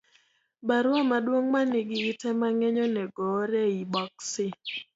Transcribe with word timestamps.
Barua 0.67 1.01
maduong' 1.09 1.49
ma 1.53 1.61
nigi 1.69 1.99
ite 2.11 2.29
mang'eny 2.39 2.79
onego 2.85 3.21
oor 3.35 3.51
e 3.63 3.63
i 3.81 3.83
boksi 3.93 4.47